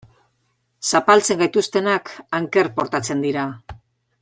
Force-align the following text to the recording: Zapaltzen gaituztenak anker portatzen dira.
Zapaltzen 0.91 1.39
gaituztenak 1.43 2.11
anker 2.39 2.71
portatzen 2.81 3.23
dira. 3.27 3.47